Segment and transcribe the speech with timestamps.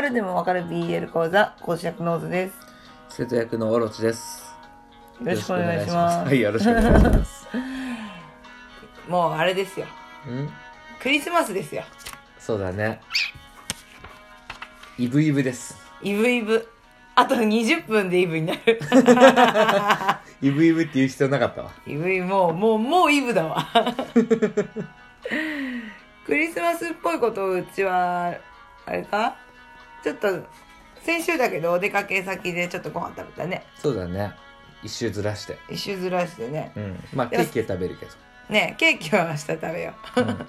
[0.00, 2.54] 猿でもわかる BL 講座講師役ノーズです。
[3.08, 4.44] 生徒役のオロチです。
[5.20, 6.28] よろしくお願いします。
[6.28, 7.48] はい、よろしくお願いします。
[9.10, 9.86] もうあれですよ。
[9.86, 10.48] ん？
[11.00, 11.82] クリスマスですよ。
[12.38, 13.00] そうだね。
[14.98, 15.76] イブイブです。
[16.00, 16.68] イブイブ。
[17.16, 18.60] あと20分でイブになる。
[20.40, 21.72] イブイブって言う必要なかったわ。
[21.84, 22.26] イブイブ。
[22.26, 23.66] もうもうもうイブだわ。
[26.24, 28.32] クリスマスっぽいことをうちは
[28.86, 29.47] あれか？
[30.02, 30.28] ちょっと
[31.02, 34.32] 先週だけどお出かけ先でちょっとご飯食べたねそうだね。
[34.82, 35.58] 一周ずらして。
[35.70, 37.04] 一周ずらしてねうん。
[37.12, 38.12] まあ、ケーキは食べるけど。
[38.48, 40.46] ねケーキは明日食べよう、うん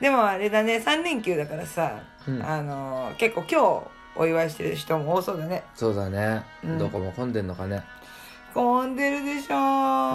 [0.00, 6.42] でもあれだね3連休だからさ、うんあの結構今日お祝いしてる人も多そうだねそうだね。
[6.62, 7.82] うんどこも混んでんのかね。
[8.52, 9.54] 混んでるでしょ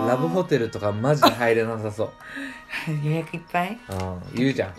[0.07, 2.11] ラブホテルとかマジで入れなさそう。
[3.07, 4.21] 予約いっぱい、うん。
[4.33, 4.73] 言うじゃん。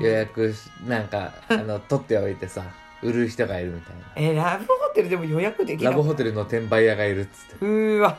[0.00, 2.62] 予約し、なんか、 あの、取っておいてさ、
[3.02, 4.02] 売る人がいるみたいな。
[4.16, 5.92] えラブホテルでも予約できない。
[5.92, 7.64] ラブホテルの転売屋がいるっつって。
[7.64, 8.18] うーわ。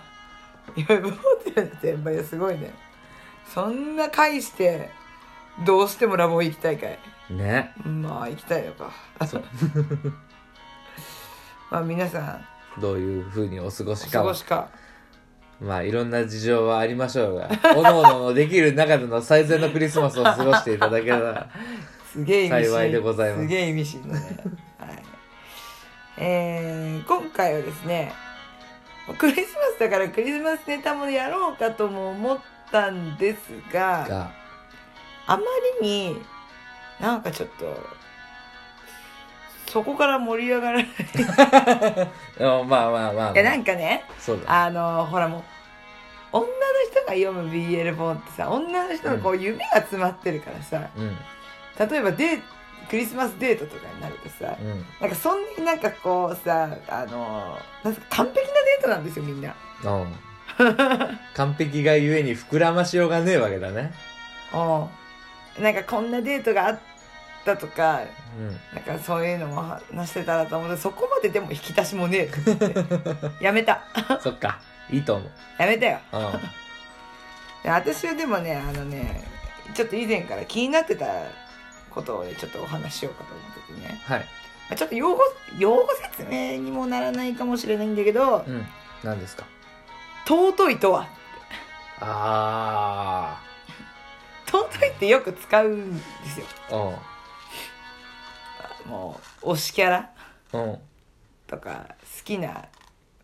[0.87, 2.73] ラブホテルの転売屋すごいね。
[3.53, 4.89] そんな返して
[5.65, 6.97] どうしてもラブホ行きたいかい。
[7.29, 7.73] ね。
[7.85, 8.91] まあ行きたいのか。
[9.27, 9.43] そう。
[11.69, 12.19] まあ皆さ
[12.77, 12.81] ん。
[12.81, 14.23] どういう風にお過ごしおかは。
[14.23, 14.69] 過ごしか
[15.61, 21.47] まあいろんな事情はありましょうが、 おのおののできる中での最善のクリスマスを過ごしていただけたら、
[22.11, 23.41] すげえ意味深幸いでございます。
[23.43, 24.37] すげえ意味深だね。
[24.79, 25.03] はい。
[26.17, 28.11] えー、今回はですね
[29.17, 32.39] クリスマスだからクリスマスネタもやろうかとも思っ
[32.71, 33.37] たんです
[33.71, 34.31] がが、
[35.27, 35.43] あま
[35.81, 36.21] りに
[36.99, 38.01] なんかちょっと
[39.67, 40.87] そこから盛り上がらない。
[42.39, 44.65] まあまあまあ、まあ、やなんかねそうだ。
[44.65, 45.43] あのほらもう
[46.33, 46.47] 女の
[46.89, 52.41] 人が読む BL 本ってさ女の人のこう夢が詰まってるからさ、うん、例えばデー
[52.89, 54.85] クリスマスデートとかになるとさ、うん。
[54.99, 59.55] なんかそんなになんかこうさあのなんか完璧なデートなんですよみんな。
[59.85, 60.13] うん
[61.33, 63.93] 完璧がゆえに膨らましようがねえわけだね。
[64.53, 64.57] う
[65.59, 66.79] んなんかこんなデートがあっ
[67.45, 68.01] たとか
[68.37, 68.59] うん。
[68.73, 72.29] なんかそういうのも話してたらと思ってそこまででも引き出しもね
[73.39, 73.83] え やめた
[74.21, 74.59] そっか。
[74.91, 75.29] いいと思う。
[75.57, 76.21] やめたようん。
[77.63, 79.23] で私はでもねあのね
[79.73, 81.05] ちょっと以前から気になってた
[81.89, 84.19] ことをねちょっとお話ししようかと思っててねはい。
[84.19, 84.25] ま
[84.71, 85.21] あちょっと用語
[85.57, 88.65] 用語説明にもならないかもしれないんだけどうん。
[89.03, 89.45] 何ですか？
[90.25, 91.07] 尊いとは
[91.99, 93.41] あ
[94.47, 98.89] 尊いってよく使うんですよー。
[98.89, 100.09] もう推しキャラ
[100.53, 100.63] うん。
[100.63, 100.77] うん。
[101.47, 101.85] とか
[102.17, 102.65] 好きな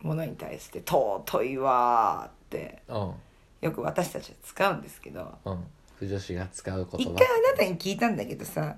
[0.01, 3.13] ものに対して尊いわーってうん。
[3.61, 5.63] よく私たちは使うんですけどうん。
[5.97, 7.19] 不女子が使う一言葉。
[7.19, 8.75] 回あなたに聞いたんだけどさ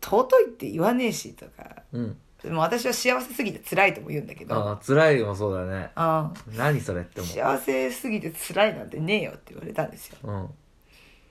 [0.00, 2.16] 尊いって言わねえしとかうん。
[2.42, 5.90] でも私は幸せすぎて辛いとも言うんだけど辛いもそうだね。
[5.96, 7.32] あ何それって思う。
[7.32, 10.48] 幸せすぎて辛いなんてねえよって言われたんですようん。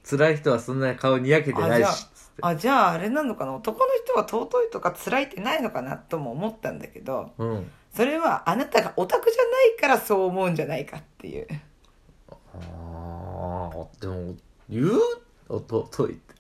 [0.03, 2.16] 辛い人はそんなに顔にやけてないし、つって。
[2.41, 3.55] あじゃああれなのかな？
[3.55, 7.71] 男の人は尊いとか辛いってないのかなとも思ったんだけどうん。
[7.93, 11.47] それはあなたがオタクじゃないからそう思うんじゃないかっていう。
[12.29, 14.35] ああ、でも、
[14.69, 14.99] 言う？
[15.49, 16.35] おと、といって。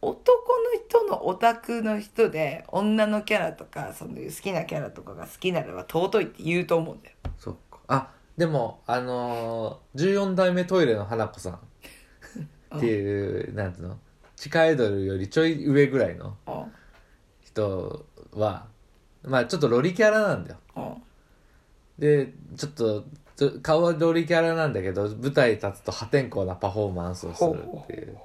[0.00, 7.16] 男の人のオタクの人で女のキャラとかそういう好きなキャラとかが好きならば尊いって言うと思うんだよ。
[7.38, 7.80] そっか。
[7.88, 11.58] あ、でも、あのー、14代目トイレの花子さん。
[12.76, 13.98] っていう、なんつうの？
[14.36, 16.64] 地下アイドルよりちょい上ぐらいのうん
[17.42, 18.66] 人は、
[19.22, 20.58] まあちょっとロリキャラなんだよ。
[20.76, 20.94] うん
[21.98, 23.04] で、ちょっと、
[23.36, 28.18] ちょ顔はロリキャラなんだけど、舞台立つと破天荒なパフォーマンスをするっていう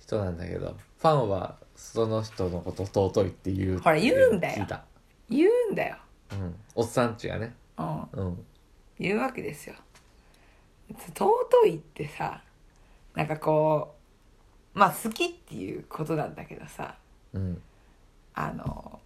[0.00, 4.84] 人なんだけど、ファンはその人のこと尊いって言うほら言うんだよ聞いた。
[5.30, 5.96] 言うんだよ、
[6.32, 6.54] うん。
[6.74, 7.54] おっさんちがね。
[7.78, 8.44] うん、うん。
[9.00, 9.74] 言うわけですよ
[11.16, 12.42] 尊いってさ
[13.14, 13.99] なんかこう
[14.74, 16.94] まあ好きっていうことなんだけどさ
[17.32, 17.62] うん。
[18.34, 19.00] あの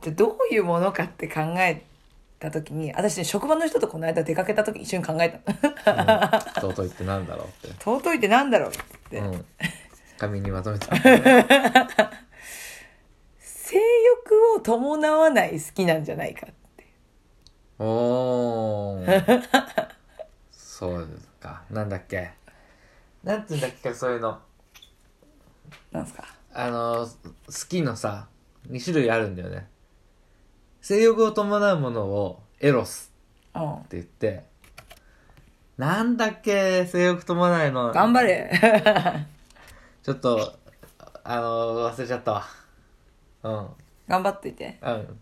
[0.00, 1.84] じゃあどういうものかって考え
[2.38, 5.40] た時に私ね職場の人とこの間出かけた時一緒に考え
[5.84, 5.92] た
[6.60, 7.74] の尊いってなんだろうって。
[7.82, 8.72] 尊いってなんだろうっ
[9.10, 9.44] て、うん。
[10.18, 10.94] 紙にまとめた。
[13.40, 16.86] 性欲を伴わない好きなんじゃないかって
[17.78, 19.42] おー。
[20.52, 21.62] そうですか。
[21.70, 22.32] なんだっけ？
[23.24, 24.38] なんて言うんだっけ、そういうの。
[25.92, 26.24] なんすか？
[26.54, 28.28] あの、好きのさ、
[28.70, 29.68] 2種類あるんだよね。
[30.80, 33.12] 性欲を伴うものをエロス
[33.54, 34.44] うんって言って、
[35.78, 37.92] なんだっけ、性欲伴わないの。
[37.92, 38.50] 頑張れ
[40.02, 40.58] ちょっと、
[41.24, 42.44] あの、忘れちゃったわ。
[43.44, 43.68] うん
[44.08, 45.20] 頑張っといてうん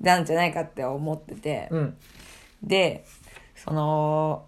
[0.00, 1.96] なんじゃないかって思ってて、うん
[2.62, 3.04] で
[3.54, 4.46] その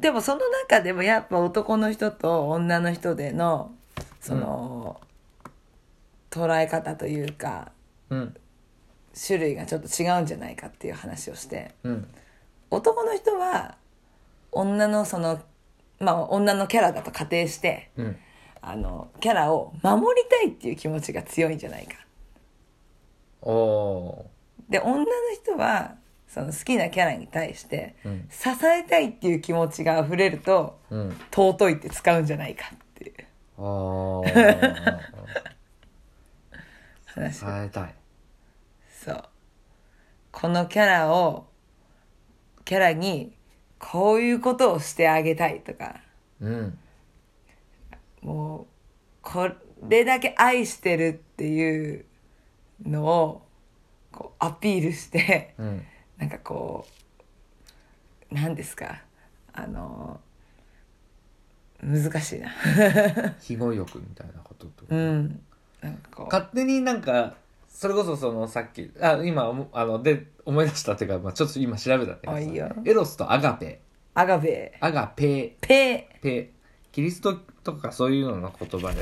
[0.00, 3.72] でもその中でもやっぱ男の人と女の人での
[4.20, 5.00] その、
[6.30, 7.72] 捉え方というか
[8.10, 8.34] うん。
[9.26, 11.74] 種類がちょっと違うんじゃないかっていう話をして。
[11.82, 12.08] うん。
[12.70, 13.76] 男の人は
[14.52, 15.40] 女のその
[15.98, 18.16] まあ女のキャラだと仮定してうん。
[18.60, 21.94] あのキャラを守りたいっていう気持ちが強いんじゃないか。
[24.68, 25.04] で女の
[25.34, 25.94] 人は
[26.28, 28.28] その好きなキャラに対してうん。
[28.30, 31.16] 支えたいっていう気持ちが溢れるとーうん。
[31.30, 33.14] 尊いって使うんじゃないかっていう。
[33.56, 34.98] あー。
[37.06, 37.40] 話。
[37.40, 37.94] 伝えたい。
[38.90, 39.24] そう。
[40.30, 41.46] このキャラを
[42.64, 43.32] キャラに
[43.78, 46.00] こういうことをしてあげたいとか。
[46.40, 46.78] うん。
[48.20, 48.66] もう
[49.22, 49.48] こ
[49.88, 52.04] れだけ愛してるっていう
[52.84, 53.46] のを
[54.12, 55.82] こうアピールしてうん
[56.18, 56.86] なんかこ
[58.30, 59.02] う何ですか？
[59.52, 60.20] あの
[61.82, 62.50] 難しいな。
[63.40, 64.84] 庇護欲みたいなことと？
[64.88, 65.40] うん。
[65.80, 66.26] なんかこう。
[66.26, 67.36] 勝手になんか
[67.68, 73.80] それこそそのさっきあ今思あので思い出したっていうか、まあ、ちょっと今調べたんだけどエロスとアガペ。
[74.14, 75.56] アガベアガペ。
[75.60, 76.08] ペ。
[76.20, 76.50] ペ。
[76.90, 79.00] キリストとかそういうのの言葉で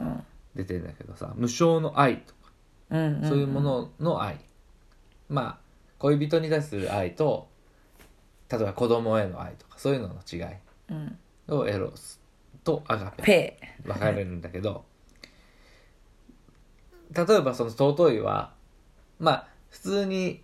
[0.00, 0.22] うん。
[0.54, 2.52] 出てるんだけどさ無償の愛とか。
[2.90, 3.26] うんん。
[3.26, 4.38] そういうものの愛、
[5.30, 5.61] まあ
[6.02, 7.48] 恋人に対する愛と
[8.50, 10.54] 例えば子供への愛とかそういうのの違い
[10.90, 11.18] うん。
[11.48, 12.20] をエロス
[12.64, 13.22] とアガペ。
[13.22, 14.84] ペ分かれるんだけど
[17.12, 18.52] 例えばその尊いは
[19.20, 20.42] まあ普通に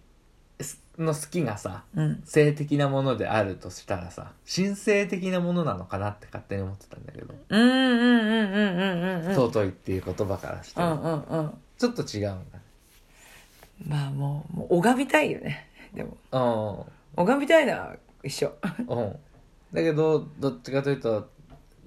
[0.61, 2.23] すの好きがさうん。
[2.25, 9.35] 性的なものであるとしたらさ神聖的なものなのかなって勝手に思ってたんだけどうんうんうんうんうんうんうん。
[9.35, 10.81] 尊いっていう言葉からして。
[10.81, 11.59] うんうんうん。
[11.79, 12.59] ちょっと違うんだ
[13.87, 15.69] まあもうもう拝みたいよね。
[15.95, 16.17] でも。
[16.33, 18.53] うん拝みたいのは一緒。
[18.87, 19.19] うん。
[19.73, 21.29] だけど、どっちかというと、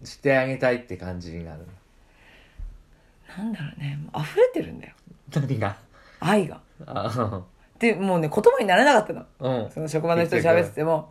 [0.04, 1.66] してあげたいって感じになる。
[3.38, 3.98] なんだろうね。
[4.18, 4.94] 溢れてるんだよ。
[5.34, 5.78] 何が
[6.20, 6.60] 愛が。
[6.86, 7.44] あ
[7.80, 9.26] でもうね言葉にならなかったの。
[9.64, 9.72] うん。
[9.72, 11.10] その職場の人と喋ってても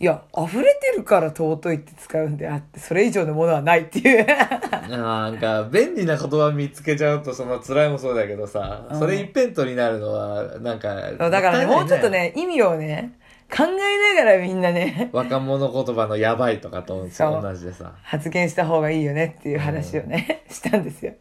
[0.00, 4.26] いや溢れてるから尊いって使うんであってそれ以上のものはないっていう。
[4.88, 8.98] なんか、便利な言葉見つけちゃうと、その辛いもそうだけどさ、うん。
[8.98, 12.32] それ一辺倒になるのは、なんか、だからねもうちょっとね。
[12.32, 13.12] ね意味をね
[13.54, 21.12] 考えながらみんなね若者言葉のやばいとかと同じでさ、発言した方がいいよねっていう話をね、したんですよ。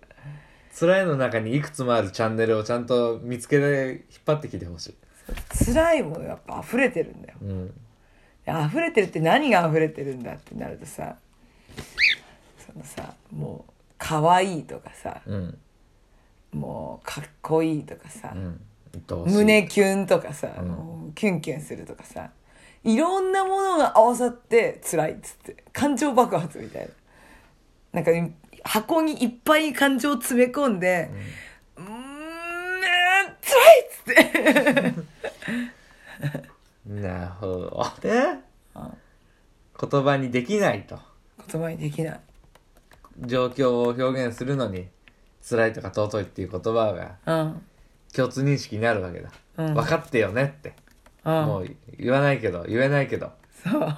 [0.79, 4.95] 辛いの中にいくつもあるチャンネルをちゃんと見つけて引っ張ってきてほしい。
[5.65, 7.35] 辛いもやっぱ溢れてるんだよ。
[7.41, 7.73] うん。
[8.49, 11.15] 溢れてるって何が溢れてるんだってなるとさ
[12.65, 15.57] そのさもう可愛いとかさうん。
[16.51, 18.59] もうかっこいいとかさ、うん。
[19.31, 21.13] 胸キュンとかさ、うん。
[21.13, 22.31] キュンキュンするとかさ
[22.83, 26.89] いろんなものが合わさって辛いっつって感情爆発みたい
[27.93, 28.01] な。
[28.01, 28.11] なんか
[28.63, 31.09] 箱にいっぱい感情を詰め込んで
[31.75, 34.93] うーん辛いっつって
[36.89, 37.85] なるほど。
[38.03, 38.39] ね
[39.79, 40.99] 言葉にできないと。
[41.47, 42.19] 言葉にできない。
[43.25, 44.87] 状況を表現するのに
[45.47, 47.61] 辛いとか尊いっていう言葉がうん。
[48.11, 49.73] 共通認識になるわけだ、うん。
[49.75, 50.73] 分かってよねって、
[51.23, 51.45] うん。
[51.45, 53.31] もう言わないけど言えないけど。
[53.63, 53.95] そう。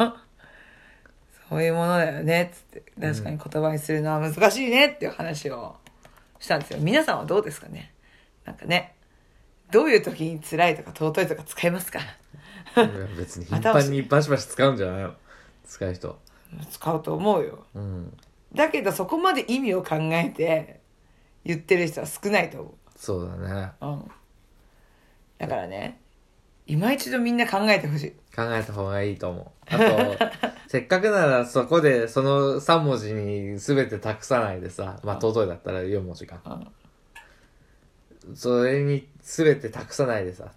[1.49, 2.83] そういうものだよねっつって。
[2.99, 5.77] 確かに言葉にするのは難しいねっていう話を
[6.39, 6.79] したんですよ。
[6.81, 7.93] 皆さんはどうですかね？
[8.43, 8.95] なんかね。
[9.71, 11.99] どういう時に辛いとか尊いとか使いますか？
[13.17, 15.13] 別に頻繁にバシバシ使うんじゃないの
[15.65, 16.19] 使う人。
[16.69, 17.65] 使うと思うよ。
[17.75, 18.17] うん。
[18.53, 20.81] だけどそこまで意味を考えて
[21.45, 23.71] 言ってる人は少ないと思そうだね。
[23.81, 24.11] う、うん、
[25.37, 25.99] だからね
[26.67, 28.11] 今一度みんな考えてほしい。
[28.35, 29.45] 考えた方がいいと思う。
[29.67, 30.17] あと
[30.67, 36.39] せっかくならそこでその3文字に全て託さないでさまあ尊いだったら4文字か。
[36.45, 38.35] うん。
[38.35, 40.51] それに全て託さないでさ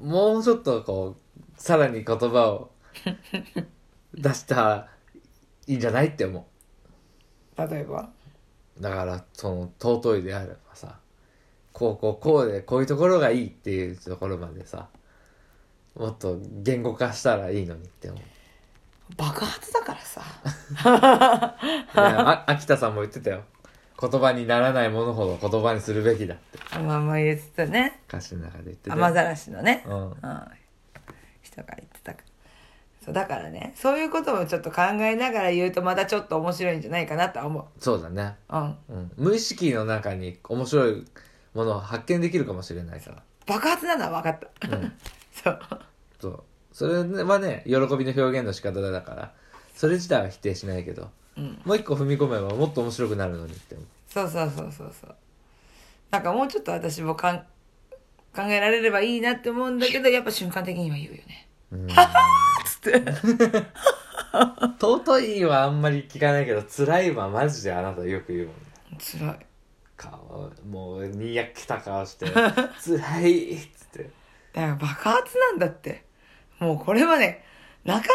[0.00, 2.70] ももうちょっとこうさらに言葉を
[4.14, 4.88] 出したら
[5.66, 6.46] いいんじゃないって思
[7.58, 8.10] 例えば？
[8.78, 10.98] うだからその尊いであればさ
[11.72, 14.88] こうこうこうでこういうところがいいっていうところまでさ
[15.94, 18.22] もっと言語化したらいいのにって思う。
[19.16, 20.20] 爆発だからさ。
[22.46, 23.44] 秋田さんも言ってたよ
[23.98, 26.78] 言葉にならないものほど言葉にするべきだって。
[26.78, 28.00] まあまあ言ってたね。
[28.08, 30.10] 歌詞の中で言ってた雨ざらしのね、うん。
[30.10, 30.14] うん、
[31.42, 32.14] 人が言ってた
[33.06, 33.72] そうだからね。
[33.76, 38.34] そういうこともちょっと考えながら言うとまたちょっと面白いんじゃないかなとは思そうだね。
[38.50, 41.04] ううんうん、無意識の中に面白い
[41.54, 43.22] ものを発見できるかもしれないから。
[43.46, 44.92] 爆発なのは分かった、うん。
[45.32, 45.60] そう。
[46.20, 46.42] そう。
[46.72, 49.32] それはね喜びの表現の仕方だから。
[49.76, 51.08] それ自体は否定しないけど。
[51.36, 51.60] うん。
[51.64, 53.85] もう一個踏み込めばもっと面白くなるのにって思う
[54.16, 55.14] そうそうそうそうそう。
[56.10, 57.38] なんかもうちょっと私もかん
[58.34, 61.48] 考えられればいいなって思うんだけどやっぱ瞬間的には言うよね。
[61.70, 61.88] うん。
[62.64, 63.02] つって。
[64.80, 68.62] 尊いはあんまり聞かないけど辛いはマジであなたよく言うもんね。
[68.98, 69.46] 辛い。
[69.98, 72.26] 顔もうにやけた顔して
[72.80, 74.10] 「辛い」っつって。
[74.54, 76.06] だから爆発なんだって。
[76.58, 77.44] もうこれはね
[77.84, 78.10] なかなか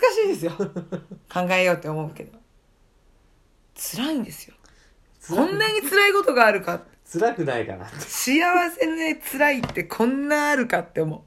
[0.00, 0.52] 難しいですよ。
[1.30, 2.38] 考えようって思うけど。
[3.74, 4.54] 辛いんですよ
[5.28, 6.82] こんなに辛いことがあるか。
[7.10, 7.96] 辛くないかなって。
[8.00, 11.20] 幸せね辛いってこんなあるかって思う。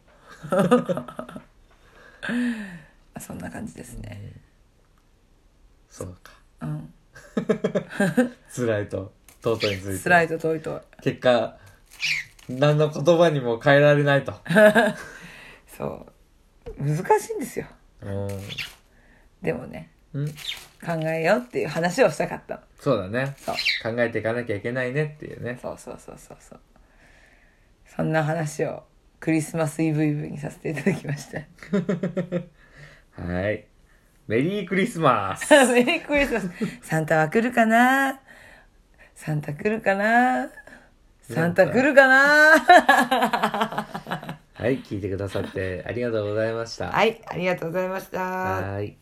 [3.19, 4.33] そんな感じですね。
[5.89, 6.33] そうか。
[6.61, 6.93] うん。
[8.53, 10.03] 辛いと尊いについて。
[10.03, 10.81] 辛いと遠いと。
[11.01, 11.57] 結果
[12.49, 14.33] 何の言葉にも変えられないと。
[15.77, 16.05] そ
[16.77, 16.83] う。
[16.83, 17.65] 難しいんですよ。
[18.01, 18.27] うん。
[19.41, 20.27] でもねうん。
[20.27, 20.33] 考
[21.07, 23.35] えようっていう話をしたかったのそうだね。
[23.37, 23.55] そう。
[23.83, 25.57] 考えていかなきゃいけないねっていうね。
[25.61, 26.59] そうそうそうそうそう。
[27.85, 28.83] そんな話を
[29.19, 31.39] クリスマスイブイブにさせていただきました
[33.21, 33.65] はい。
[34.27, 35.49] メリークリスマス。
[35.73, 36.49] メリークリスマス。
[36.81, 38.19] サンタは来るかな？
[39.15, 40.49] サンタ来るかな？
[41.21, 42.57] サンタ来るかな？
[44.53, 46.91] はい聞いてくださってありがとうございました。
[46.91, 48.19] はいありがとうございました。
[48.21, 48.97] はい